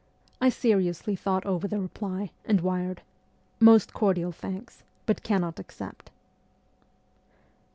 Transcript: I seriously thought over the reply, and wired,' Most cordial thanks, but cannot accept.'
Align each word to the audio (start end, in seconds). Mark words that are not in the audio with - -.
I 0.41 0.49
seriously 0.49 1.15
thought 1.15 1.45
over 1.45 1.67
the 1.67 1.79
reply, 1.79 2.31
and 2.43 2.59
wired,' 2.61 3.03
Most 3.69 3.93
cordial 3.93 4.31
thanks, 4.31 4.81
but 5.05 5.21
cannot 5.21 5.59
accept.' 5.59 6.09